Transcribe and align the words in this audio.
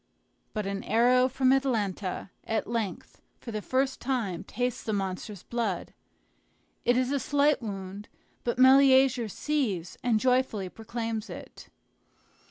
But 0.53 0.65
an 0.65 0.83
arrow 0.85 1.27
from 1.27 1.53
Atalanta 1.53 2.31
at 2.45 2.65
length 2.65 3.21
for 3.39 3.51
the 3.51 3.61
first 3.61 3.99
time 4.01 4.43
tastes 4.43 4.83
the 4.83 4.93
monster's 4.93 5.43
blood. 5.43 5.93
It 6.85 6.97
is 6.97 7.11
a 7.11 7.19
slight 7.19 7.61
wound, 7.61 8.09
but 8.43 8.57
Meleager 8.57 9.27
sees 9.27 9.99
and 10.03 10.19
joyfully 10.19 10.69
proclaims 10.69 11.29
it. 11.29 11.69